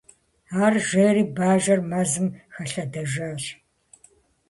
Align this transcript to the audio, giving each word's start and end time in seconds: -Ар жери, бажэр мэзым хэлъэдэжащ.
-Ар 0.63 0.73
жери, 0.89 1.23
бажэр 1.37 1.79
мэзым 1.91 2.27
хэлъэдэжащ. 2.53 3.43